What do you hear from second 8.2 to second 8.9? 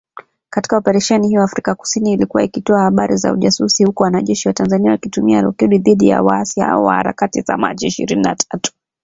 na tatu.